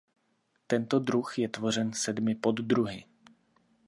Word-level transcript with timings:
Tento 0.67 0.99
druh 0.99 1.39
je 1.39 1.49
tvořen 1.49 1.93
sedmi 1.93 2.35
poddruhy. 2.35 3.05